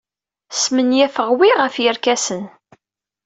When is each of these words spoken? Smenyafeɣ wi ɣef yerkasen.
Smenyafeɣ 0.59 1.29
wi 1.37 1.49
ɣef 1.61 1.75
yerkasen. 1.83 2.43